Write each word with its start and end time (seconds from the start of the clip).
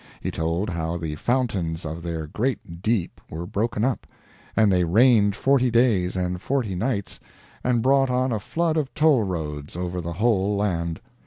He 0.19 0.31
told 0.31 0.71
how 0.71 0.97
the 0.97 1.13
fountains 1.13 1.85
of 1.85 2.01
their 2.01 2.25
great 2.25 2.81
deep 2.81 3.21
were 3.29 3.45
broken 3.45 3.83
up, 3.83 4.07
and 4.57 4.71
they 4.71 4.83
rained 4.83 5.35
forty 5.35 5.69
days 5.69 6.15
and 6.15 6.41
forty 6.41 6.73
nights, 6.73 7.19
and 7.63 7.83
brought 7.83 8.09
on 8.09 8.31
a 8.31 8.39
flood 8.39 8.77
of 8.77 8.91
toll 8.95 9.21
roads 9.21 9.75
over 9.75 10.01
the 10.01 10.13
whole 10.13 10.55
land. 10.57 10.99